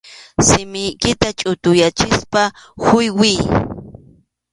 Simiykita 0.47 1.27
chʼutuyachispa 1.37 2.43
huywiy. 2.83 3.37